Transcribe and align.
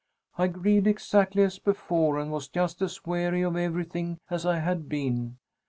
I 0.35 0.47
grieved 0.47 0.87
exactly 0.87 1.43
as 1.43 1.59
before 1.59 2.17
and 2.17 2.31
was 2.31 2.47
just 2.47 2.81
as 2.81 3.05
weary 3.05 3.43
of 3.43 3.55
everything 3.55 4.17
as 4.31 4.47
I 4.47 4.57
had 4.57 4.89
been. 4.89 5.37